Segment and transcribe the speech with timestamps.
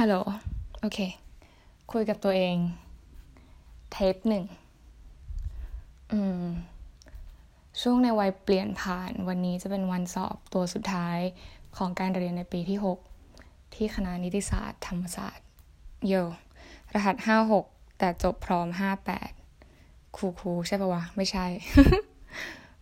[0.00, 0.16] ฮัลโหล
[0.80, 0.98] โอเค
[1.92, 2.56] คุยกับตัวเอง
[3.92, 4.44] เทปหนึ่ง
[6.12, 6.44] อืม
[7.80, 11.18] ช่วงในวัยเปลี่ยนผ่านวันนี้จะเป็นวันสอบตัวสุดท้าย
[11.76, 12.78] ของการเรียนในปีที่
[13.24, 15.46] 6 ที่คณะนิติศาสตร์ธรรมศาสตร์
[16.06, 16.14] โย
[16.94, 17.16] รหัส
[17.58, 18.66] 56 แต่จบพร้อม
[19.42, 21.46] 58ครูครูใช่ปะวะ ไม่ใช่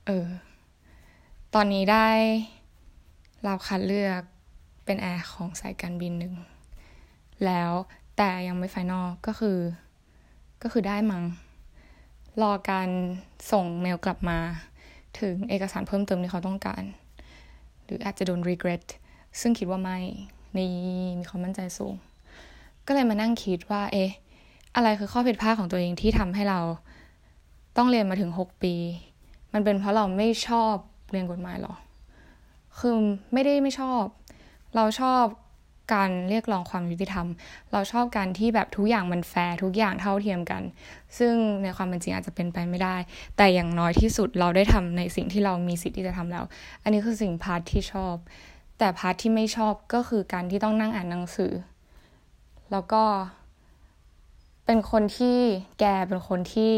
[0.06, 0.26] เออ
[1.54, 2.08] ตอนนี้ได้
[3.46, 4.22] รับคัดเลือก
[4.84, 6.34] เป็นแอร์ของสายการบินหนึ่ง
[7.48, 7.72] แล้ว
[8.16, 9.58] แต่ยังไม่ไฟนอลก็คือ
[10.62, 11.24] ก็คือได้มัง้ง
[12.42, 12.88] รอการ
[13.52, 14.38] ส่งเมลกลับมา
[15.20, 16.82] ถึงเอกสารเพิ่มเติมที่เขาต้องการ
[17.84, 18.84] หรืออาจจะโดน regret
[19.40, 19.98] ซึ่งคิดว่าไม่
[20.56, 20.70] นี่
[21.18, 21.94] มีความมั่นใจสูง
[22.86, 24.10] ก็เลยมานั่งคิดว่า เอ๊ะ
[24.74, 26.60] อะไรคือข้อผิดพลาดของตัวเองที่ทำให้เรา
[27.76, 28.74] ต้องเรียนมาถึงหกปี
[29.52, 30.74] มันเป็นเพราะเราไม่ชอบ
[31.10, 31.74] เรียนกฎหมายหรอ
[32.78, 32.94] คือ
[33.32, 34.04] ไม่ได้ไม่ชอบ
[34.74, 35.24] เราชอบ
[35.92, 37.26] การเรียกร้องความยุติธรรม
[37.72, 40.62] เราชอบการที่แบบทุกอย่างมันแฟร์ทุกอย่างเท่าเทียมกัน
[41.18, 42.96] ซึ่งในความเป็นจริงอาจจะเป็นไปไม่ได้
[43.36, 46.44] แต่อย่างน้อยที่สุดเราได้ทำในสิ่งที่เรามีสิทธิ์ที่จะทำแล้ว
[46.82, 48.14] อันนี้คือสิ่ง part ที่ชอบ
[48.78, 51.52] แต่ part ที่ไม่ชอบก็คือการที่ต้องนั่งอ่านหนังสือ
[52.72, 53.02] แล้วก็
[54.66, 55.38] เป็นคนที่
[55.80, 56.72] แกเป็นคนที่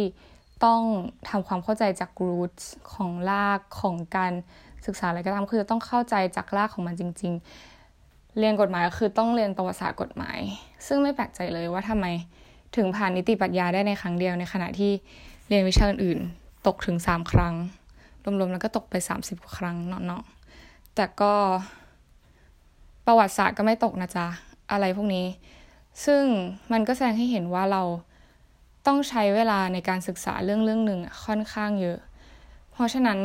[0.64, 0.82] ต้อง
[1.28, 4.32] ทำความเข้าใจจาก roots ของรากของการ
[4.86, 7.75] ศึกษาอะไรก็ตามคือต้องเข้าใจจากรากของมันจริง ๆ
[8.38, 10.38] เรียนกฎหมายก็คือต้องเรียนประวัติศาสตร์กฎหมาย
[10.86, 12.06] ซึ่งไม่แปลกใจเลยว่าทำไม
[12.76, 14.92] ถึงผ่านนิติปรัชญาได้ในครั้งเดียวในขณะที่
[15.48, 17.54] เรียนวิชาอื่นๆ ตกถึงสามครั้ง
[18.24, 19.76] รวมๆแล้วก็ตกไปสามสิบกว่าครั้ง
[20.06, 21.34] เนาะๆแต่ก็
[23.06, 24.26] ประวัติศาสตร์ก็ไม่ตกนะจ๊ะ
[24.72, 25.26] อะไรพวกนี้
[26.04, 26.22] ซึ่ง
[26.72, 27.82] มันก็แสดงให้เห็นว่าเรา
[28.86, 31.98] ต้องใช้เวลาในการศึกษาเรื่องเรื่องหนึ่งค่อนข้างเยอะ
[32.72, 33.18] เพราะฉะนั้น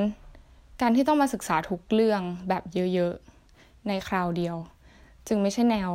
[0.81, 4.57] การที่ต้องมาศึกษาทุกเรื่องแบบเยอะๆ ในคราวเดียว
[5.27, 5.91] จึงไม่ใช่แนว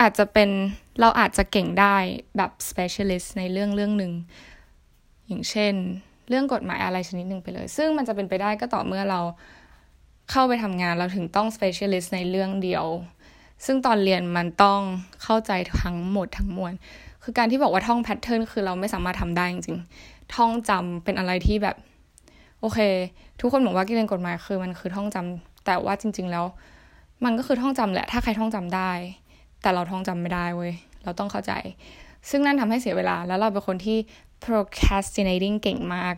[0.00, 0.50] อาจจะเป็น
[1.00, 1.96] เราอาจจะเก่งได้
[2.36, 4.12] แบบ specialist ในเรื่องเรื่องหนึ่ง
[5.26, 5.74] อย่างเช่น
[6.28, 9.20] เรื่องกฎหมายอะไรชนิดหนึ่งไปเลย ซึ่งมันจะเป็นไปได้ก็ต่อเมื่อเรา
[10.30, 12.84] เข้าไปทำงานเราถึงต้อง specialist ในเรื่องเดียว
[13.64, 14.80] ซึ่งตอนเรียนมันต้อง
[15.22, 16.72] เข้าใจทั้งหมดทั้งมวล
[17.22, 21.76] คือการที่บอกว่าท่องแพทเทิร์นคือเราไม่สามารถทำได้จริงๆ ท่องจำเป็นอะไรที่แบบ
[22.60, 22.78] โอเค
[23.40, 26.44] ทุกคนบอกว่าการเรียนกฎหมายคือมันคือท่องจำแต่ว่าจริง ๆ แล้ว
[27.24, 28.92] มันก็คือท่องจำแหละ ถ้าใครท่องจำได้
[29.62, 30.72] แต่เราท่องจำไม่ได้เว้ย
[31.04, 31.52] เราต้องเข้าใจ
[32.30, 33.98] ซึ่งนั่นทำให้เสียเวลา แล้วเราเป็นคนที่
[34.44, 36.14] procrastinating เก่งมาก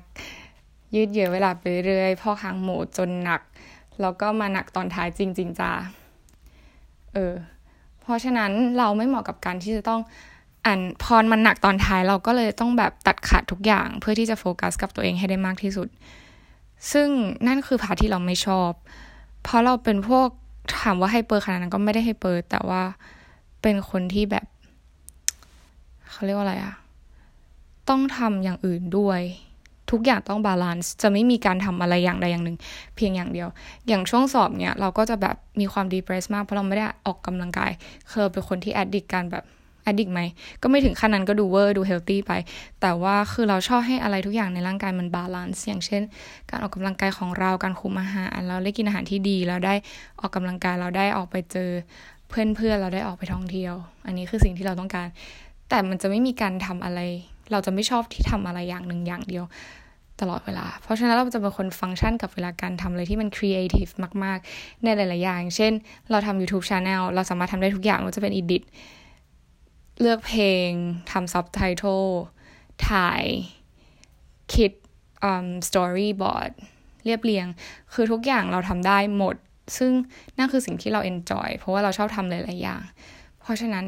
[0.95, 3.41] ยืดเยื้อเวลาไปเรื่อยพ่อค้างหมูจนหนัก
[4.01, 5.73] แล้วก็มาหนักตอนท้ายจริง ๆจ้า
[7.15, 7.35] เออ
[8.01, 10.01] เพราะฉะนั้นเราไม่เหมาะกับการที่จะต้อง
[10.67, 15.89] อ่านพรมันหนักตอนท้ายเราก็เลยต้องแบบตัดขาดทุกอย่าง เพื่อที่จะโฟกัสกับตัวเองให้ได้มากที่สุด
[16.93, 17.09] ซึ่ง
[17.47, 18.71] นั่นคือพาที่เราไม่ชอบ
[19.43, 20.29] เพราะเราเป็นพวก
[20.79, 22.83] ถามว่าให้เปิดขนาดนั้นก็ไม่ได้ให้เปิดแต่ว่า
[23.63, 24.47] เป็นคนที่แบบ
[26.11, 26.75] เขาเรียกว่าอะไรอะ
[27.89, 29.21] ต้องทำอย่างอื่นด้วย
[29.91, 32.57] ทุกอย่างต้อง balance จะไม่มีการทำอะไรอย่างใดอย่างหนึ่ง
[32.97, 33.49] เพียงอย่างเดียว
[33.89, 37.71] อย่างช่วงสอบเนี่ย เราก็จะแบบมีความ depress มากเพราะเราไม่ได้ออกกำลังกาย
[38.11, 39.45] เคยเป็นคนที่ addict การแบบ
[39.87, 40.21] addict ไหม
[40.63, 42.33] ก็ไม่ถึงขั้นนั้นก็ดูเวอร์ดู healthy ไป
[42.81, 46.03] แต่ว่าคือเราชอบให้อะไรทุกอย่างในร่างกายมัน balance อย่างเช่น
[46.51, 49.75] การออกกำลังกายของเราการคุมอาหาร เราได้กินอาหารที่ดี เราได้
[50.21, 51.71] ออกกำลังกายเราได้ออกไปเจอ
[52.29, 53.75] เพื่อนเพื่อเราได้ออกไปท่องเที่ยว
[54.07, 55.09] อันนี้คือสิ่งที่เราต้องการ
[55.69, 57.01] แต่มันจะไม่มีการทำอะไร
[57.53, 59.47] เราจะไม่ชอบที่ทำอะไรอย่างหนึ่งอย่างเดียว
[60.23, 63.89] ตลอดเวลา เพราะฉะนั้นเราจะเป็นคนฟังก์ชันกับเวลาการทำอะไรที่มันครีเอทีฟ
[64.25, 65.73] มาก ๆ ในหลาย ๆ อย่าง เช่น
[66.11, 68.63] เราทำ YouTube Channel เราสามารถทำได้ทุกอย่างมันจะเป็น edit
[70.01, 70.71] เลือกเพลง
[71.11, 72.03] ทำซับไตเติล
[72.89, 73.25] ถ่าย
[74.55, 74.73] คิด
[75.69, 76.51] storyboard
[77.05, 77.47] เรียบเรียง
[77.93, 79.37] คือทุกอย่างเราทำได้หมด
[79.79, 79.93] ซึ่ง
[80.39, 82.83] นั่นคือสิ่งที่เราเอนจอยเพราะว่าเราชอบทำหลายๆอย่าง
[83.41, 83.87] เพราะฉะนั้น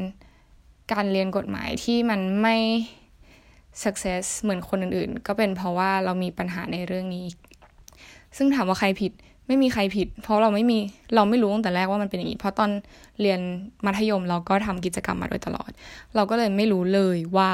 [0.93, 2.57] การเรียนกฎหมายที่มันไม่
[3.83, 7.27] success เหมือนคนอื่นๆ ก็เป็นเพราะว่าเรามีปัญหาในเรื่องนี้
[8.37, 9.13] ซึ่งถามว่าใครผิด
[9.49, 10.79] ไม่มีใครผิด เพราะเราไม่มี
[11.15, 12.71] เราไม่รู้ตั้งแต่แรกว่ามันเป็นอย่างนี้ เพราะตอน
[13.21, 13.41] เรียน
[13.85, 15.71] มัธยมเราก็ทำกิจกรรมมาโดยตลอด
[16.15, 17.51] เราก็เลยไม่รู้เลยว่า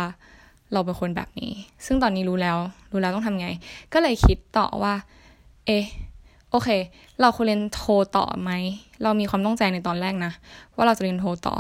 [0.73, 1.53] เราเป็นคนแบบนี้
[1.87, 2.59] ซึ่งตอนนี้รู้แล้ว
[2.93, 3.49] รู้แล้วต้องทำไง
[3.93, 4.95] ก็เลยคิดต่อว่า
[5.67, 5.87] เอะ
[6.51, 6.69] โอเค
[7.21, 7.83] เราควรเรียนโท
[8.17, 8.51] ต่อไหม
[9.03, 10.33] เรามีความต้องใจในตอนแรกนะ
[10.75, 11.57] ว่าเราจะเรียนโทต่อ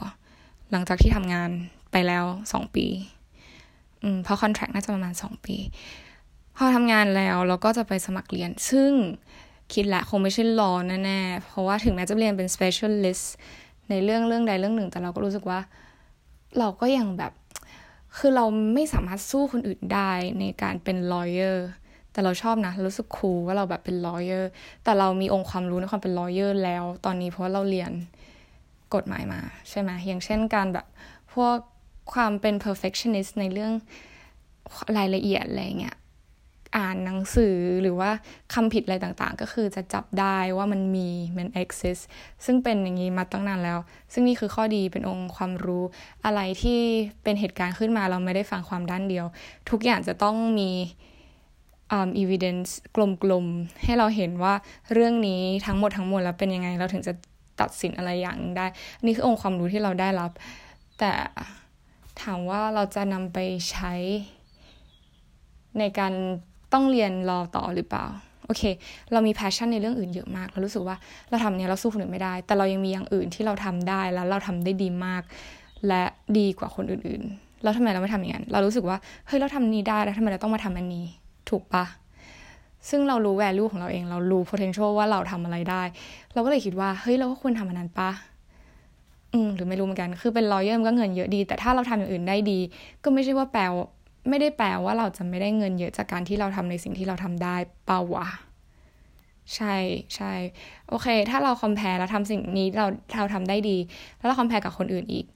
[0.70, 1.50] หลังจากที่ทำงาน
[1.92, 2.86] ไปแล้วสองปี
[4.02, 5.56] อืมเพราะคอนแทคน่าจะประมาณสองปี
[6.56, 8.90] พอทำงานแล้วเราก็จะไปสมัครเรียน ซึ่ง
[9.72, 10.72] คิดละคงไม่ใช่รอ
[11.04, 13.24] แน่ๆ เพราะว่าถึงแม้จะเรียนเป็น specialist
[13.90, 15.60] ในเรื่องเรื่องใดเรื่องหนึ่ง แต่เราก็รู้สึกว่า
[16.58, 17.32] เราก็ยังแบบ
[18.18, 18.44] คือเรา
[18.74, 21.56] ไม่สามารถสู้คนอื่นได้ในการเป็น lawyer
[22.12, 24.44] แต่เราชอบนะ รู้สึกคูลว่าเราแบบเป็น lawyer
[24.84, 27.92] แต่เรามีองค์ความรู้ในความเป็น lawyer แล้ว ตอนนี้เพราะาเราเรียน
[28.94, 30.86] กฎหมายมาใช่ไหมอย่างเช่นการแบบ
[31.34, 31.56] พวก
[32.12, 33.72] ความเป็น perfectionist ในเรื่อง
[34.96, 35.96] รายละเอียดอะไรเงี้ย
[36.76, 38.10] อ่านหนังสือหรือว่า
[38.54, 42.02] คำผิดอะไรต่างๆ ก็คือจะจับได้ว่ามันมีมัน exist
[42.44, 43.78] ซึ่งเป็นอย่างนี้มาตั้งนานแล้ว
[44.12, 45.84] ซึ่งนี่คือข้อดีเป็นองค์ความรู้
[46.24, 46.78] อะไรที่
[47.22, 49.26] เป็นเหตุการณ์ขึ้นมาเราไม่ได้ฟังความด้านเดียว
[49.70, 50.70] ทุกอย่างจะต้องมี
[51.96, 52.70] um, evidence
[53.22, 54.54] กลมๆ ให้เราเห็นว่า
[54.92, 57.12] เรื่องนี้ทั้งหมดทั้งมวลแล้วเป็นยังไง เราถึงจะ
[57.60, 58.66] ตัดสินอะไรอย่างได้
[59.04, 60.30] นี่คือองค์ความรู้ที่เราได้รับ
[60.98, 61.12] แต่
[62.22, 63.38] ถามว่าเราจะนำไป
[63.70, 63.94] ใช้
[65.78, 66.14] ในการ
[66.74, 68.06] ต้องเรียนรอต่อหรือเปล่า
[68.46, 68.62] โอเค
[69.12, 70.96] เรามี passion ในเรื่องอื่นเยอะมาก เรารู้สึกว่า
[71.30, 75.22] เราทำเนี้ยเราสู้คนอื่นไม่ได้ แต่เรายังมีอย่างอื่นที่เราทำได้แล้วเราทำได้ดีมาก
[75.88, 76.02] และ
[76.38, 81.04] ดีกว่าคนอื่นๆ แล้วทำไมเราไม่ทำอย่างนั้นเรารู้สึกว่าเฮ้ยเราทำนี้ได้แล้วทำไมเราต้องมาทำอันนี้
[81.50, 81.84] ถูกปะ
[82.88, 85.82] ซึ่งเรารู้ value ของเราเอง เรารู้ potential ว่าเราทำอะไรได้
[86.34, 88.10] เราก็เลยคิดว่าเฮ้ยเราก็ควรทำอันนั้นปะ
[89.32, 92.58] อืมหรือไม่รู้เหมือนกัน คือเป็น lawyer มันก็เงินเยอะดี แต่ถ้าเราทำอย่างอื่นได้ดี
[93.04, 93.62] ก็ไม่ใช่ว่าแปล
[94.28, 97.56] ไม่ได้แปลว่าเราจะไม่ได้เงินเยอะจากการที่เราทำในสิ่งที่เราทำได้
[97.86, 98.28] เปล่าวะ
[99.54, 99.76] ใช่
[100.16, 100.32] ใช่
[100.88, 102.86] โอเค ถ้าเราคอมเพลแล้วทำสิ่งนี้เรา
[103.16, 103.76] เราทำได้ดี
[104.18, 105.26] แล้วเราคอมเพลกับคนอื่นอีก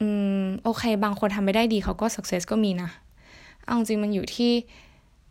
[0.00, 0.08] อื
[0.42, 2.90] ม โอเค บางคนทำไม่ได้ดีเขาก็สักเซสก็มีนะ
[3.64, 4.52] เอาจริงมันอยู่ที่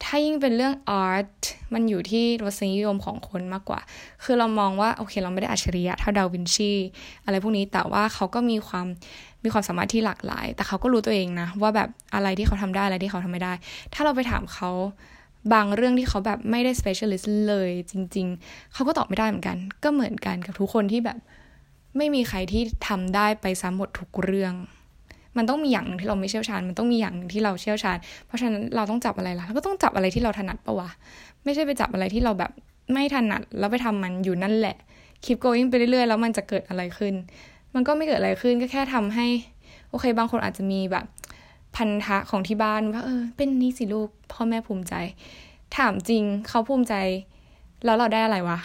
[0.04, 1.40] ถ้ายิ่งเป็นเรื่องอาร์ต
[1.74, 3.80] มันอยู่ที่รสนิยมของคนมากกว่า
[4.24, 6.72] คือเรามองว่าโอเคเราไม่ได้อัจฉริยะเท่าดาวินชี
[7.26, 8.88] อะไรพวกนี้แต่ว่าเขาก็มีความ
[9.44, 13.54] มีความสามารถที่หลากหลาย แต่เขาก็รู้ตัวเองนะ ว่าแบบอะไรที่เขาทำได้อะไรที่เขาทำไม่ได้
[13.94, 14.70] ถ้าเราไปถามเขา
[15.54, 21.18] บางเรื่องที่เขาแบบไม่ได้ specialist เลยจริง ๆ เขาก็ตอบไม่ได้เหมือนกัน ก็เหมือนกันกับทุกคนที่แบบ
[21.98, 24.54] ไม่มีใครที่ทำได้ไปซ้ำหมดทุกเรื่อง
[25.40, 30.90] มันต้องมีอย่างหนึ่งที่เราไม่เชี่ยวชาญ มันต้องมีอย่างหนึ่งที่เราเชี่ยวชาญ เพราะฉะนั้นเราต้องจับอะไรล่ะเราก็ต้องจับอะไรที่เราถนัดปะวะ
[31.44, 32.52] ไม่ใช่ไปจับอะไรที่เราแบบ
[32.94, 34.76] ไม่ถนัดแล้วไปทำมันอยู่นั่นแหละ
[35.26, 37.14] คลิป going ไปเรื่อยๆ แล้วมันจะเกิดอะไรขึ้น
[37.74, 39.28] มันก็ไม่เกิดอะไรขึ้นก็แค่ทำให้
[39.90, 41.06] โอเค บางคนอาจจะมีแบบ
[41.76, 44.94] พันธะของที่บ้านว่าเออ เป็นนี่สิลูกพ่อแม่ภูมิใจ
[45.78, 46.94] ถามจริงเขาภูมิใจ
[47.86, 48.60] แล้วเราได้อะไรวะ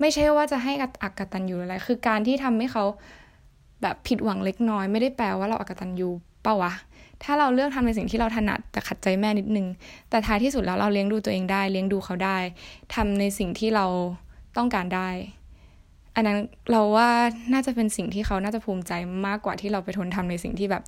[0.00, 2.84] ไม่ใช่ว่าจะให้อักตันอยู่อะไร คือการที่ทำให้เขา
[3.82, 6.08] แบบผิดหวังเล็กน้อย ไม่ได้แปลว่าเราอากตันยู
[6.42, 6.72] เปล่าวะ
[7.22, 9.66] ถ้าเราเลือกทำในสิ่งที่เราถนัดแต่ขัดใจแม่นิดนึง
[10.10, 12.38] แต่ท้ายที่สุดแล้วเราเลี้ยงดูตัวเองได้ เลี้ยงดูเขาได้
[12.94, 13.86] ทำในสิ่งที่เรา
[14.56, 15.08] ต้องการได้
[16.14, 16.38] อันนั้น
[16.70, 17.08] เราว่า
[17.52, 18.92] น่าจะเป็นสิ่งที่เขาน่าจะภูมิใจ
[19.26, 20.82] มากกว่าที่เราไปทนทำในสิ่งที่แบบ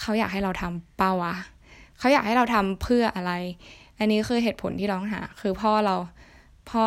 [0.00, 1.34] เขาอยากให้เราทำเปล่าวะ
[1.98, 3.32] เขาอยากให้เราทำเพื่ออะไร
[3.98, 5.96] อันนี้คือเหตุผลที่ร้องหา คือพ่อเรา
[6.70, 6.86] พ่อ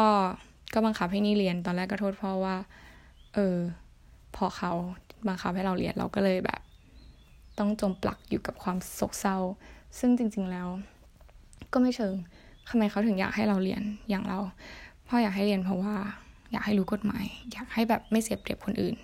[0.73, 2.55] ก็บังคับให้นี่เรียน ตอนแรกก็โทษพ่อว่า
[3.35, 3.57] เออ
[4.35, 4.71] พอเขา
[5.27, 6.61] บังคับให้เราเรียนเราก็เลยแบบ
[7.59, 9.37] ต้องจมปลักอยู่กับความโศกเศร้า
[9.99, 10.67] ซึ่งจริง ๆแล้ว
[11.73, 12.13] ก็ไม่เชิง
[12.69, 14.39] ทำไมเขาถึงอยากให้เราเรียนอย่างเรา
[15.07, 15.95] พ่ออยากให้เรียนเพราะว่า
[16.51, 18.95] อยากให้รู้กฎหมาย อยากให้แบบไม่เสียเปรียบคนอื่น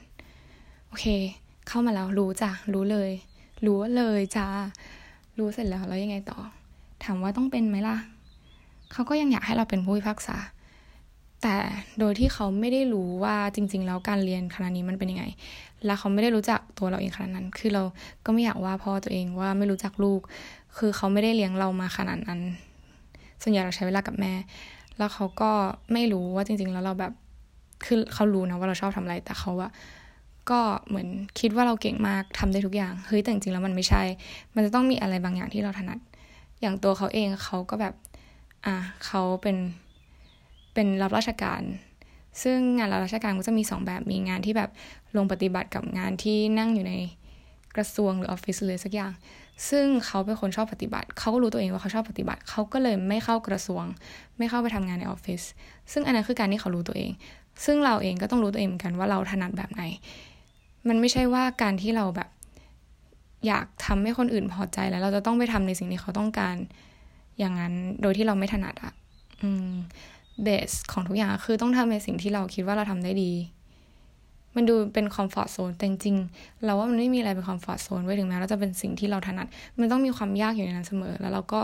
[0.87, 1.05] โอเค
[1.67, 3.11] เข้ามาแล้วรู้จ้ะรู้เลย
[3.65, 4.47] รู้เลยจ้า
[5.37, 6.39] รู้เสร็จแล้วแล้วยังไงต่อ
[7.03, 7.97] ถามว่าต้องเป็นไหมล่ะ
[8.91, 10.37] เขาก็ยังอยากให้เราเป็นผู้พิพากษา
[11.41, 11.55] แต่
[11.99, 15.25] โดยที่เขาไม่ได้รู้ว่าจริง ๆ แล้วการเรียนคณะนี้มันเป็นยังไง
[15.85, 17.83] และเขาไม่ได้รู้จักตัวเราเองขนาดนั้น คือเรา
[18.25, 20.21] ก็ไม่อยากว่าพ่อตัวเองว่าไม่รู้จักลูก
[20.77, 22.39] คือเขาไม่ได้เลี้ยงเรามาขนาดนั้น
[23.41, 24.33] ส่วนใหญ่เราใช้เวลากับแม่
[24.97, 25.51] แล้วเขาก็
[25.93, 27.13] ไม่รู้ว่าจริง ๆ แล้วเราแบบ
[27.85, 29.71] คือเขารู้นะว่าเราชอบทำอะไร แต่เขาอะ
[30.49, 31.07] ก็เหมือน
[31.39, 34.03] คิดว่าเราเก่งมากทำได้ทุกอย่าง เฮ้ยแต่จริงๆแล้วมันไม่ใช่
[34.55, 35.99] มันจะต้องมีอะไรบางอย่างที่เราถนัด
[36.61, 37.93] อย่างตัวเขาเองเขาก็แบบ
[38.65, 38.75] อะ
[39.05, 39.57] เขาเป็น
[40.77, 41.61] เป็นรับราชการ
[42.43, 44.69] ซึ่งงานรับราชการก็จะมี 2 แบบมีงานที่แบบ
[45.17, 46.93] ลงปฏิบัติกับงานที่นั่งอยู่ใน
[47.75, 49.11] กระทรวงหรือออฟฟิศเลยสักอย่าง
[49.69, 53.83] ซึ่งเขาเป็นคนชอบปฏิบัติ เขาก็รู้ตัวเองว่าเขาชอบปฏิบัติ เขาก็เลยไม่เข้ากระทรวง
[54.37, 55.41] ไม่เข้าไปทำงานในออฟฟิศ
[55.91, 57.11] ซึ่งอันนั้นคือการที่เขารู้ตัวเอง
[57.65, 59.83] ซึ่งเราเองก็ต้องรู้ตัวเองเหมือนกันว่าเราถนัดแบบไหน
[60.87, 62.29] มันไม่ใช่ว่าการที่เราแบบ
[63.47, 66.55] อยากทำให้คนอื่นพอใจแล้ว เราจะต้องไปทำในสิ่งที่เขาต้องการ
[67.39, 68.93] อย่างนั้น โดยที่เราไม่ถนัดอะ่ะ
[69.41, 69.71] อืม
[70.43, 73.31] base ของทุกอย่างคือต้องทำในสิ่งที่เราคิดว่าเราทำได้ดี
[74.55, 76.15] มันดูเป็น comfort zone แต่จริง
[76.65, 79.47] เราว่ามันไม่มีอะไรเป็น comfort zone ไว้ถึงแม้เราจะเป็นสิ่งที่เราถนัด
[79.79, 81.61] มันต้องมีความยากอยู่ในนั้นเสมอ แล้วเราก็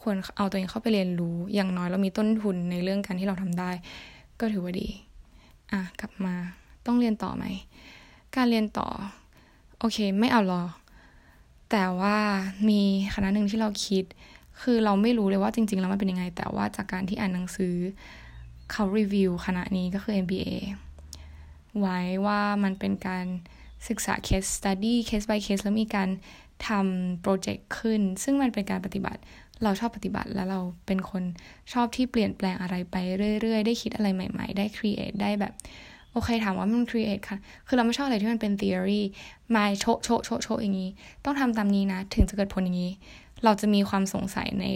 [0.00, 3.70] ควรเอาตัวเองเข้าไปเรียนรู้ อย่างน้อยเรามีต้นทุนในเรื่องการที่เราทำได้
[4.40, 4.88] ก็ถือว่าดี
[5.72, 6.34] อะกลับมา
[6.86, 7.44] ต้องเรียนต่อไหม
[8.36, 8.88] การเรียนต่อ
[9.78, 10.62] โอเค ไม่เอาหรอ
[11.70, 12.16] แต่ว่า
[12.68, 12.80] มี
[13.14, 14.04] คณะหนึ่งที่เราคิด
[14.62, 17.74] คือเราไม่รู้เลยว่าจริง ๆ แล้วมันเป็นยังไง แต่ว่าจากการที่อ่านหนังสือ
[18.70, 20.50] เขารีวิวคณะนี้ก็คือ MBA
[21.80, 23.26] ไว้ว่ามันเป็นการ
[23.88, 26.08] ศึกษา case study case by case แล้วมีการ
[26.68, 29.20] ทำโปรเจกต์ขึ้น ซึ่งมันเป็นการปฏิบัติ
[29.62, 31.22] เราชอบปฏิบัติแล้วเราเป็นคน
[31.72, 32.96] ชอบที่เปลี่ยนแปลงอะไรไป
[33.40, 35.52] เรื่อย ๆ ได้คิดอะไรใหม่ ๆ ได้ create ได้แบบ
[36.12, 39.02] โอเคถามว่ามัน create ค่ะ คือเราไม่ชอบอะไรที่มันเป็น theory
[39.54, 40.90] มาโชโชโชโชอย่างนี้
[41.24, 42.92] ต้องทำตามนี้นะ ถึงจะเกิดผลอย่างนี้
[43.44, 44.66] เราจะมีความสงสัยใน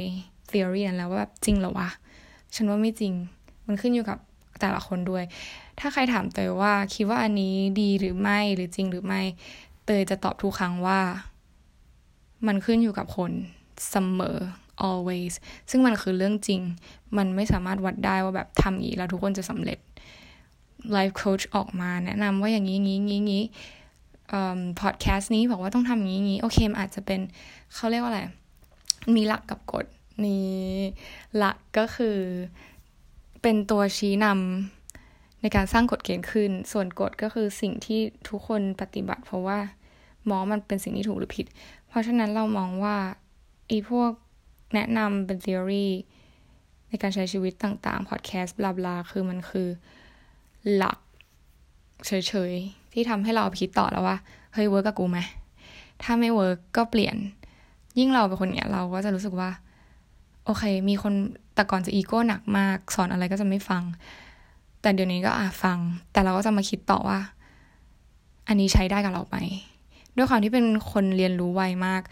[0.50, 1.88] theory นั้นแล้วว่าแบบจริงหรอวะ
[2.54, 3.12] ฉันว่าไม่จริง
[3.66, 4.18] มันขึ้นอยู่กับ
[4.60, 5.24] แต่ละคนด้วย
[5.78, 9.20] ถ้าใครถามเตยว่าคิดว่าอันนี้ดีหรือไม่หรือจริงหรือไม่
[9.84, 11.00] เตยจะตอบทุกครั้งว่า
[12.46, 13.32] มันขึ้นอยู่กับคน
[13.90, 14.38] เสมอ
[14.88, 15.34] always
[15.70, 16.60] ซึ่งมันคือเรื่องจริง
[17.16, 19.78] มันไม่สามารถวัดได้ว่าแบบทำอย่างนี้แล้วทุกคนจะสำเร็จ
[20.96, 23.44] life coach ออกมาแนะนำว่าอย่างนี้งี้งี้งี้
[24.80, 27.20] พอดแคสต์นี้บอกว่าต้องทำอย่างนี้งี้โอเคมันอาจจะเป็น
[27.74, 28.22] เขาเรียกว่าอะไร
[29.14, 29.86] มีหลักกับกฎ
[30.26, 30.72] นี้
[31.36, 32.18] หลักก็คือ
[33.42, 39.58] เป็นตัวชี้นำในการสร้างกฎเกณฑ์ขึ้น ส่วนกฎก็คือสิ่งที่ทุกคนปฏิบัติ เพราะว่า
[40.30, 41.46] มองมันเป็นสิ่งที่ถูกหรือผิด
[41.88, 42.96] เพราะฉะนั้นเรามองว่า
[43.70, 44.10] อีพวก
[44.74, 45.86] แนะนำเป็น theory
[46.88, 49.68] ในการใช้ชีวิตต่างๆ podcast บลาบลาคือมันคือ
[50.74, 50.98] หลัก
[52.06, 52.12] เฉ
[52.50, 54.16] ยๆ ที่ทำให้เราคิดต่อแล้วว่า
[54.54, 55.18] เฮ้ย work กับกูไหม
[56.02, 57.16] ถ้าไม่ work ก็เปลี่ยน
[57.98, 59.50] ยิ่งเราเป็นคนเนี้ยเราก็จะรู้สึกว่า
[60.44, 61.14] โอเค มีคน
[61.54, 63.82] แต่ก่อนจะอีโก้หนักมาก สอนอะไรก็จะไม่ฟัง
[64.80, 65.78] แต่เดี๋ยวนี้ก็อะฟัง
[66.12, 67.18] แต่เราก็จะมาคิดต่อว่า
[68.48, 69.36] อันนี้ใช้ได้กับเราไหม
[70.16, 72.02] ด้วยความที่เป็นคนเรียนรู้ไวมาก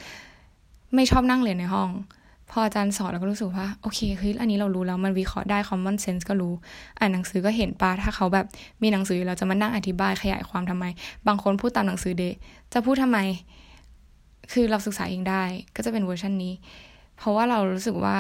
[0.95, 1.91] ไม่ชอบนั่งเรียนในห้อง
[2.51, 6.53] พออาจารย์สอนเราก็รู้สึกว่า โอเคเฮ้ยอันนี้เรารู้แล้วมันวิเคราะห์ได้ common sense ก็รู้
[6.99, 8.47] อ่านหนังสือก็เห็นปะถ้าเขาแบบ
[8.83, 10.85] มีหนังสือเราจะมานั่งอธิบายขยายความทำไม
[11.27, 12.25] บางคนพูดตามหนังสือเด
[12.73, 13.19] จะพูดทำไม
[14.53, 15.45] คือเราศึกษาเองได้
[15.77, 16.55] ก็จะเป็นเวอร์ชันนี้
[17.17, 18.19] เพราะว่าเรารู้สึกว่า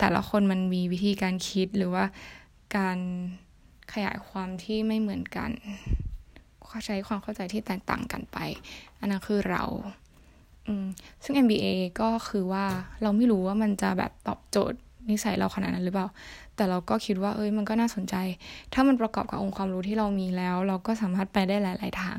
[0.00, 2.04] แต่ละคนมันมีวิธีการคิดหรือว่า
[2.76, 2.98] การ
[3.92, 5.50] ขยายความที่ไม่เหมือนกัน
[6.86, 8.38] ใช้ความเข้าใจที่แตกต่างกันไป
[8.98, 9.64] อันนั้นคือเรา
[11.24, 11.66] ซึ่ง MBA
[12.00, 12.64] ก็คือว่า
[13.02, 14.78] เราไม่รู้ว่ามันจะแบบตอบโจทย์
[15.10, 16.08] นิสัยเราขนาดนั้นหรือเปล่า
[16.56, 18.14] แต่เราก็คิดว่า เอ้ย มันก็น่าสนใจ
[18.72, 22.18] ถ้ามันประกอบกับองค์ความรู้ที่เรามีแล้ว เราก็สามารถไปได้หลาย ๆ ทาง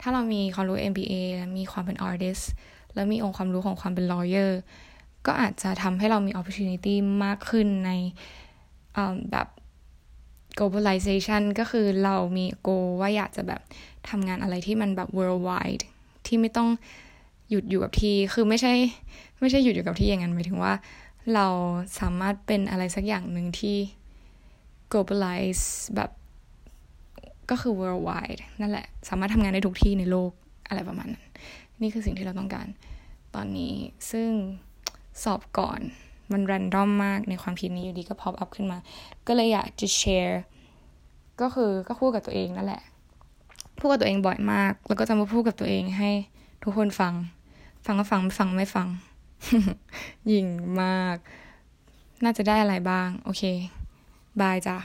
[0.00, 1.14] ถ้าเรามีความรู้ MBA
[1.58, 2.44] มีความเป็น artist
[2.94, 4.50] แล้วมีองค์ความรู้ของความเป็น lawyer
[5.26, 6.94] ก็อาจจะทำให้เรามี opportunity
[7.24, 7.90] มากขึ้นใน
[9.30, 9.48] แบบ
[10.58, 13.60] globalization ก็คือเรามี go ว่าอยากจะแบบ
[14.08, 15.84] ทำงานอะไรที่มันแบบ worldwide
[16.26, 16.68] ที่ไม่ต้อง
[17.50, 18.72] หยุดอยู่กับที่ คือไม่ใช่
[19.40, 20.72] ไม่ใช่หยุดอยู่กับที่อย่างนั้นหมายถึงว่า
[21.34, 21.46] เรา
[22.00, 23.76] สามารถเป็นอะไรสักอย่างหนึ่งที่
[24.92, 26.10] globalize แบบ
[27.50, 30.30] ก็คือ worldwide นั่นแหละ สามารถทำงานได้ทุกที่ในโลก
[30.68, 31.24] อะไรประมาณนั้น
[31.82, 32.66] นี่คือสิ่งที่เราต้องการ
[33.34, 33.74] ตอนนี้
[34.12, 34.30] ซึ่ง
[35.22, 35.80] สอบก่อน
[36.32, 38.78] มันรันดอมมากในความคิดนี้อยู่ดีก็พอปอัพขึ้นมา
[39.26, 40.40] ก็เลยอยากจะแชร์
[41.40, 42.82] ก็คือก็พูดกับตัวเองนั่นแหละ
[43.78, 46.10] พูดกับตัวเองบ่อยมาก แล้วก็จะมาพูดกับตัวเองให้
[46.62, 47.14] ทุกคนฟัง
[47.84, 48.88] ฟังก็ฟังไม่ฟังไม่ฟัง
[50.30, 50.46] ยิ่ง
[50.82, 51.16] มาก
[52.24, 53.42] น่าจะได้อะไรบ้าง โอเค
[54.40, 54.76] บายจ้ะ